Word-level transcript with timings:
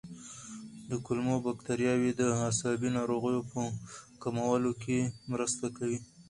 کولمو 1.05 1.35
بکتریاوې 1.45 2.11
د 2.15 2.21
عصبي 2.49 2.89
ناروغیو 2.97 3.47
په 3.51 3.59
کمولو 4.23 4.71
کې 4.81 4.97
مرسته 5.31 5.65
کوي. 5.77 5.99